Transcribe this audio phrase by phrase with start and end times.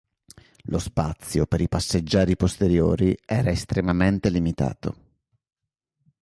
[0.63, 4.95] Lo spazio per i passeggeri posteriori era estremamente limitato.